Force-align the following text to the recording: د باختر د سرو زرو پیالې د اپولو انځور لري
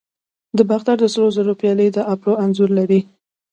د 0.57 0.59
باختر 0.69 0.95
د 0.99 1.05
سرو 1.13 1.27
زرو 1.35 1.53
پیالې 1.61 1.87
د 1.91 1.97
اپولو 2.11 2.39
انځور 2.43 2.69
لري 2.79 2.99